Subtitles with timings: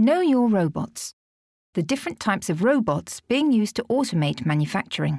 [0.00, 1.12] Know your robots.
[1.74, 5.18] The different types of robots being used to automate manufacturing.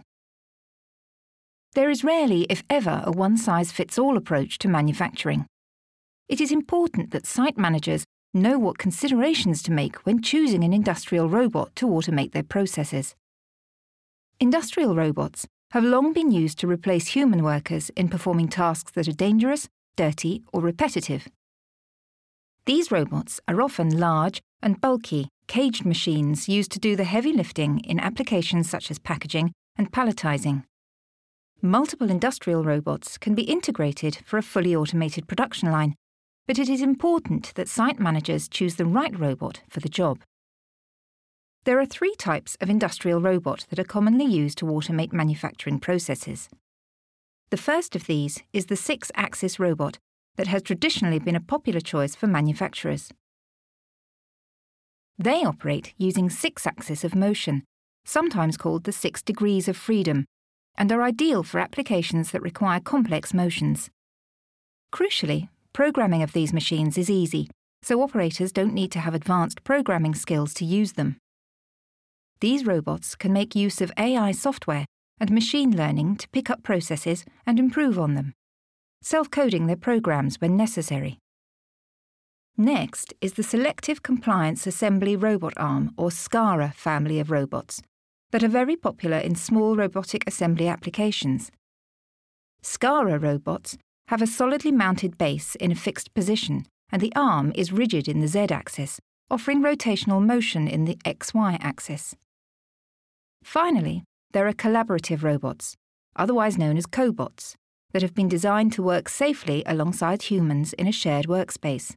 [1.76, 5.48] There is rarely, if ever, a one size fits all approach to manufacturing.
[6.30, 11.28] It is important that site managers know what considerations to make when choosing an industrial
[11.28, 13.16] robot to automate their processes.
[14.40, 19.12] Industrial robots have long been used to replace human workers in performing tasks that are
[19.12, 19.68] dangerous,
[19.98, 21.28] dirty, or repetitive.
[22.66, 27.80] These robots are often large and bulky, caged machines used to do the heavy lifting
[27.80, 30.64] in applications such as packaging and palletizing.
[31.62, 35.96] Multiple industrial robots can be integrated for a fully automated production line,
[36.48, 40.20] but it is important that site managers choose the right robot for the job.
[41.66, 46.50] There are three types of industrial robot that are commonly used to automate manufacturing processes.
[47.50, 49.98] The first of these is the six axis robot
[50.40, 53.12] that has traditionally been a popular choice for manufacturers.
[55.18, 57.66] They operate using six axis of motion,
[58.06, 60.24] sometimes called the six degrees of freedom,
[60.78, 63.90] and are ideal for applications that require complex motions.
[64.94, 67.50] Crucially, programming of these machines is easy,
[67.84, 71.18] so operators don't need to have advanced programming skills to use them.
[72.40, 74.86] These robots can make use of AI software
[75.20, 78.36] and machine learning to pick up processes and improve on them,
[79.02, 81.20] self coding their programs when necessary.
[82.58, 87.82] Next is the Selective Compliance Assembly Robot Arm, or SCARA family of robots,
[88.32, 91.52] that are very popular in small robotic assembly applications.
[92.62, 93.78] SCARA robots
[94.10, 98.20] have a solidly mounted base in a fixed position, and the arm is rigid in
[98.20, 99.00] the Z axis,
[99.32, 102.16] offering rotational motion in the XY axis.
[103.44, 105.76] Finally, there are collaborative robots,
[106.16, 107.56] otherwise known as cobots,
[107.92, 111.94] that have been designed to work safely alongside humans in a shared workspace.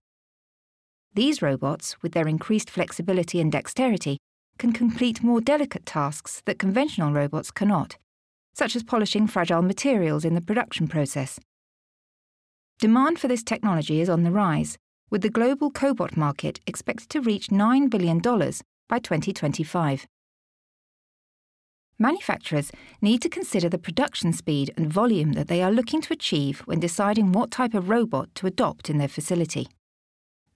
[1.14, 4.18] These robots, with their increased flexibility and dexterity,
[4.58, 7.96] can complete more delicate tasks that conventional robots cannot,
[8.54, 11.39] such as polishing fragile materials in the production process.
[12.78, 14.77] Demand for this technology is on the rise,
[15.11, 20.06] with the global cobot market expected to reach $9 billion by 2025
[21.98, 26.61] manufacturers need to consider the production speed and volume that they are looking to achieve
[26.61, 29.69] when deciding what type of robot to adopt in their facility.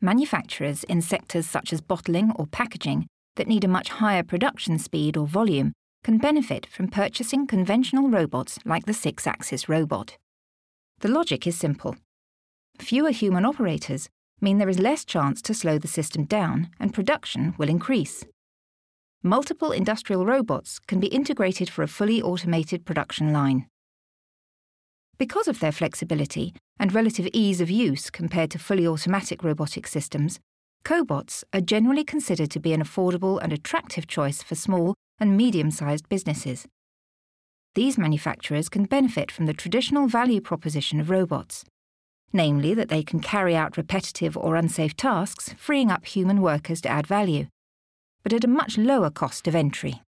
[0.01, 5.17] Manufacturers in sectors such as bottling or packaging that need a much higher production speed
[5.17, 5.73] or volume
[6.05, 10.17] can benefit from purchasing conventional robots like the six axis robot.
[11.01, 11.97] The logic is simple.
[12.79, 14.09] Fewer human operators
[14.41, 18.25] mean there is less chance to slow the system down and production will increase
[19.27, 23.67] multiple industrial robots can be integrated for a fully automated production line.
[25.19, 30.39] Because of their flexibility and relative ease of use compared to fully automatic robotic systems,
[30.85, 35.71] cobots are generally considered to be an affordable and attractive choice for small and medium
[35.71, 36.67] sized businesses.
[37.75, 41.65] These manufacturers can benefit from the traditional value proposition of robots,
[42.33, 46.89] namely that they can carry out repetitive or unsafe tasks, freeing up human workers to
[46.89, 47.47] add value
[48.27, 50.03] but at a much lower cost of entry.